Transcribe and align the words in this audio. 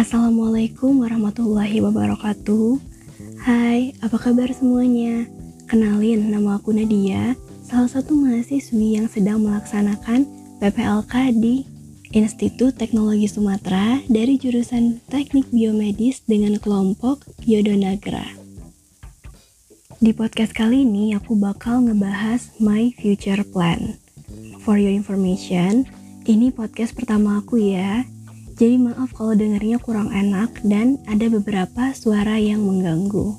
Assalamualaikum 0.00 1.04
warahmatullahi 1.04 1.84
wabarakatuh. 1.84 2.80
Hai, 3.44 3.92
apa 4.00 4.16
kabar 4.16 4.48
semuanya? 4.48 5.28
Kenalin, 5.68 6.32
nama 6.32 6.56
aku 6.56 6.72
Nadia 6.72 7.36
Salah 7.60 7.92
satu 7.92 8.16
mahasiswi 8.16 8.96
yang 8.96 9.12
sedang 9.12 9.44
melaksanakan 9.44 10.24
PPLK 10.56 11.36
di 11.36 11.68
Institut 12.16 12.80
Teknologi 12.80 13.28
Sumatera 13.28 14.00
dari 14.08 14.40
jurusan 14.40 15.04
Teknik 15.12 15.52
Biomedis 15.52 16.24
dengan 16.24 16.56
kelompok 16.56 17.20
Yodonagra 17.44 18.24
Di 20.00 20.16
podcast 20.16 20.56
kali 20.56 20.80
ini 20.80 21.12
aku 21.12 21.36
bakal 21.36 21.84
ngebahas 21.84 22.56
My 22.56 22.88
Future 22.96 23.44
Plan. 23.44 24.00
For 24.64 24.80
your 24.80 24.96
information, 24.96 25.84
ini 26.24 26.48
podcast 26.48 26.96
pertama 26.96 27.44
aku 27.44 27.60
ya 27.60 28.08
jadi 28.60 28.76
maaf 28.76 29.16
kalau 29.16 29.32
dengarnya 29.32 29.80
kurang 29.80 30.12
enak 30.12 30.52
dan 30.60 31.00
ada 31.08 31.32
beberapa 31.32 31.96
suara 31.96 32.36
yang 32.36 32.60
mengganggu. 32.60 33.32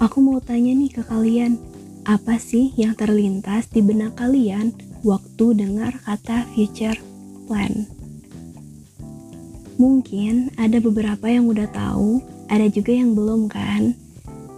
Aku 0.00 0.24
mau 0.24 0.40
tanya 0.40 0.72
nih 0.72 0.88
ke 0.88 1.04
kalian, 1.04 1.60
apa 2.08 2.40
sih 2.40 2.72
yang 2.80 2.96
terlintas 2.96 3.68
di 3.68 3.84
benak 3.84 4.16
kalian 4.16 4.72
waktu 5.04 5.52
dengar 5.52 6.00
kata 6.00 6.48
future 6.56 6.96
plan? 7.44 7.84
Mungkin 9.76 10.56
ada 10.56 10.80
beberapa 10.80 11.28
yang 11.28 11.44
udah 11.44 11.68
tahu, 11.68 12.24
ada 12.48 12.64
juga 12.72 12.96
yang 12.96 13.12
belum 13.12 13.52
kan? 13.52 13.92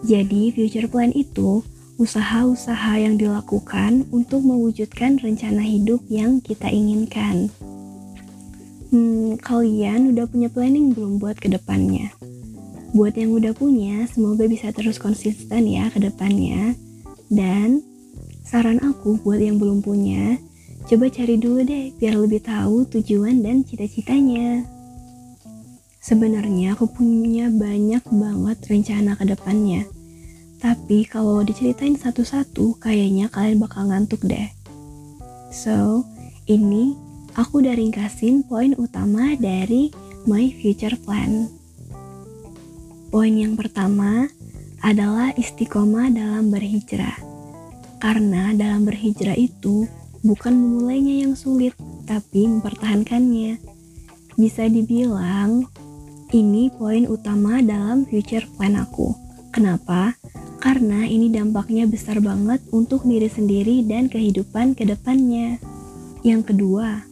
Jadi 0.07 0.55
future 0.55 0.87
plan 0.87 1.11
itu 1.11 1.66
usaha-usaha 1.99 2.95
yang 3.02 3.19
dilakukan 3.19 4.07
untuk 4.15 4.47
mewujudkan 4.47 5.19
rencana 5.19 5.66
hidup 5.66 5.99
yang 6.07 6.38
kita 6.38 6.71
inginkan. 6.71 7.51
Hmm, 8.87 9.34
kalian 9.42 10.15
udah 10.15 10.30
punya 10.30 10.46
planning 10.46 10.95
belum 10.95 11.18
buat 11.18 11.42
ke 11.42 11.51
depannya? 11.51 12.15
Buat 12.95 13.18
yang 13.18 13.34
udah 13.34 13.51
punya, 13.51 14.06
semoga 14.06 14.46
bisa 14.46 14.70
terus 14.70 15.02
konsisten 15.02 15.66
ya 15.66 15.90
ke 15.90 15.98
depannya. 15.98 16.79
Dan 17.26 17.82
saran 18.46 18.79
aku 18.79 19.18
buat 19.26 19.42
yang 19.42 19.59
belum 19.59 19.82
punya, 19.82 20.38
coba 20.87 21.10
cari 21.10 21.34
dulu 21.34 21.66
deh 21.66 21.90
biar 21.98 22.14
lebih 22.14 22.46
tahu 22.46 22.87
tujuan 22.87 23.42
dan 23.42 23.66
cita-citanya. 23.66 24.62
Sebenarnya 25.98 26.79
aku 26.79 26.87
punya 26.87 27.51
banyak 27.51 28.07
banget 28.07 28.59
rencana 28.70 29.18
ke 29.18 29.26
depannya. 29.26 29.82
Tapi 30.62 31.02
kalau 31.10 31.42
diceritain 31.42 31.98
satu-satu, 31.98 32.79
kayaknya 32.79 33.26
kalian 33.34 33.59
bakal 33.59 33.90
ngantuk 33.90 34.23
deh. 34.23 34.46
So, 35.51 36.07
ini 36.46 36.95
aku 37.37 37.60
udah 37.60 37.76
ringkasin 37.76 38.40
poin 38.48 38.73
utama 38.80 39.37
dari 39.37 39.92
my 40.24 40.48
future 40.56 40.96
plan. 41.04 41.52
Poin 43.12 43.32
yang 43.37 43.54
pertama 43.54 44.26
adalah 44.80 45.37
istiqomah 45.37 46.10
dalam 46.10 46.48
berhijrah. 46.48 47.20
Karena 48.01 48.57
dalam 48.57 48.88
berhijrah 48.88 49.37
itu 49.37 49.84
bukan 50.24 50.52
memulainya 50.52 51.29
yang 51.29 51.34
sulit, 51.37 51.76
tapi 52.09 52.48
mempertahankannya. 52.48 53.60
Bisa 54.37 54.68
dibilang 54.68 55.64
ini 56.34 56.68
poin 56.74 57.07
utama 57.07 57.62
dalam 57.62 58.04
future 58.04 58.45
plan 58.59 58.76
aku. 58.76 59.14
Kenapa? 59.54 60.12
Karena 60.60 61.07
ini 61.07 61.30
dampaknya 61.30 61.87
besar 61.87 62.18
banget 62.18 62.59
untuk 62.74 63.07
diri 63.07 63.30
sendiri 63.30 63.87
dan 63.87 64.10
kehidupan 64.10 64.75
ke 64.75 64.82
depannya. 64.82 65.62
Yang 66.26 66.53
kedua, 66.53 67.06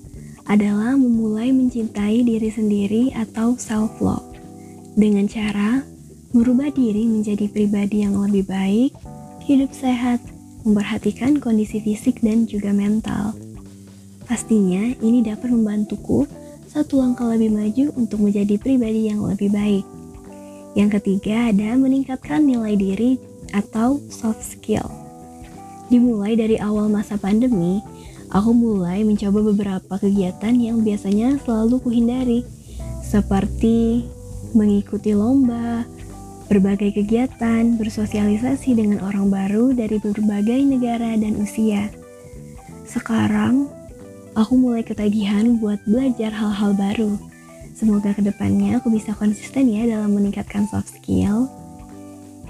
adalah 0.45 0.93
memulai 0.97 1.51
mencintai 1.51 2.21
diri 2.25 2.51
sendiri 2.53 3.03
atau 3.17 3.57
self-love 3.57 4.35
dengan 4.95 5.25
cara 5.27 5.83
merubah 6.35 6.71
diri 6.71 7.07
menjadi 7.07 7.47
pribadi 7.47 8.03
yang 8.03 8.19
lebih 8.19 8.47
baik, 8.51 8.93
hidup 9.47 9.71
sehat, 9.71 10.19
memperhatikan 10.67 11.39
kondisi 11.39 11.79
fisik 11.79 12.19
dan 12.21 12.45
juga 12.45 12.75
mental. 12.75 13.33
Pastinya 14.25 14.97
ini 15.05 15.21
dapat 15.21 15.53
membantuku 15.53 16.27
satu 16.67 16.99
langkah 16.99 17.31
lebih 17.31 17.55
maju 17.55 17.85
untuk 17.95 18.25
menjadi 18.25 18.59
pribadi 18.59 19.07
yang 19.07 19.23
lebih 19.23 19.53
baik. 19.55 19.87
Yang 20.75 20.99
ketiga 20.99 21.55
ada 21.55 21.79
meningkatkan 21.79 22.43
nilai 22.43 22.75
diri 22.75 23.15
atau 23.55 24.03
soft 24.11 24.43
skill. 24.43 24.91
Dimulai 25.87 26.35
dari 26.35 26.59
awal 26.59 26.91
masa 26.91 27.15
pandemi, 27.15 27.79
aku 28.31 28.51
mulai 28.53 29.03
mencoba 29.03 29.45
beberapa 29.53 29.95
kegiatan 29.99 30.55
yang 30.57 30.81
biasanya 30.81 31.37
selalu 31.43 31.81
kuhindari, 31.83 32.41
seperti 33.05 34.09
mengikuti 34.55 35.13
lomba, 35.13 35.85
berbagai 36.49 36.95
kegiatan, 36.95 37.77
bersosialisasi 37.81 38.77
dengan 38.77 39.03
orang 39.03 39.33
baru 39.33 39.75
dari 39.75 39.99
berbagai 39.99 40.61
negara 40.63 41.17
dan 41.17 41.41
usia. 41.41 41.91
Sekarang, 42.85 43.67
aku 44.39 44.55
mulai 44.55 44.87
ketagihan 44.87 45.59
buat 45.59 45.83
belajar 45.89 46.31
hal-hal 46.31 46.77
baru. 46.77 47.17
Semoga 47.75 48.15
ke 48.15 48.23
depannya 48.23 48.79
aku 48.79 48.95
bisa 48.95 49.11
konsisten 49.19 49.67
ya 49.67 49.83
dalam 49.89 50.15
meningkatkan 50.15 50.71
soft 50.71 50.95
skill. 50.95 51.51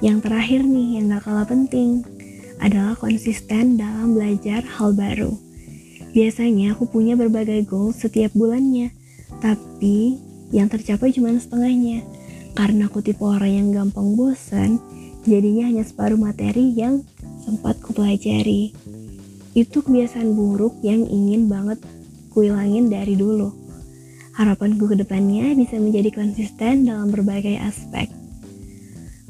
Yang 0.05 0.29
terakhir 0.29 0.61
nih, 0.61 1.01
yang 1.01 1.17
gak 1.17 1.25
kalah 1.25 1.49
penting, 1.49 2.05
adalah 2.61 2.93
konsisten 2.99 3.81
dalam 3.81 4.13
belajar 4.13 4.61
hal 4.61 4.93
baru. 4.93 5.33
Biasanya 6.15 6.79
aku 6.79 6.87
punya 6.87 7.19
berbagai 7.19 7.67
goal 7.67 7.91
setiap 7.91 8.31
bulannya, 8.39 8.95
tapi 9.43 10.23
yang 10.55 10.71
tercapai 10.71 11.11
cuma 11.11 11.35
setengahnya. 11.35 12.07
Karena 12.55 12.87
aku 12.87 13.03
tipe 13.03 13.27
orang 13.27 13.51
yang 13.51 13.69
gampang 13.75 14.15
bosan, 14.15 14.79
jadinya 15.27 15.67
hanya 15.67 15.83
separuh 15.83 16.15
materi 16.15 16.71
yang 16.71 17.03
sempat 17.43 17.83
kupelajari. 17.83 18.71
Itu 19.59 19.83
kebiasaan 19.83 20.39
buruk 20.39 20.79
yang 20.87 21.03
ingin 21.03 21.51
banget 21.51 21.83
kuilangin 22.31 22.95
dari 22.95 23.19
dulu. 23.19 23.51
Harapanku 24.39 24.91
ke 24.91 24.99
depannya 24.99 25.55
bisa 25.59 25.79
menjadi 25.83 26.15
konsisten 26.15 26.87
dalam 26.87 27.11
berbagai 27.11 27.59
aspek. 27.59 28.11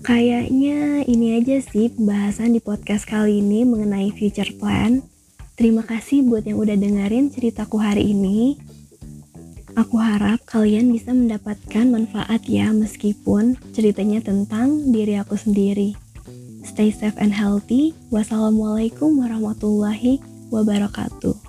Kayaknya 0.05 1.09
ini 1.09 1.41
aja 1.41 1.65
sih 1.65 1.89
pembahasan 1.89 2.53
di 2.53 2.61
podcast 2.61 3.09
kali 3.09 3.41
ini 3.41 3.65
mengenai 3.65 4.13
future 4.13 4.53
plan. 4.61 5.01
Terima 5.55 5.87
kasih 5.87 6.27
buat 6.27 6.43
yang 6.43 6.59
udah 6.59 6.75
dengerin 6.75 7.31
ceritaku 7.31 7.79
hari 7.79 8.11
ini. 8.11 8.59
Aku 9.79 10.03
harap 10.03 10.43
kalian 10.51 10.91
bisa 10.91 11.15
mendapatkan 11.15 11.87
manfaat 11.87 12.43
ya 12.51 12.75
meskipun 12.75 13.55
ceritanya 13.71 14.19
tentang 14.19 14.91
diri 14.91 15.15
aku 15.15 15.39
sendiri. 15.39 15.95
Stay 16.67 16.91
safe 16.91 17.15
and 17.23 17.31
healthy. 17.31 17.95
Wassalamualaikum 18.11 19.15
warahmatullahi 19.15 20.19
wabarakatuh. 20.51 21.44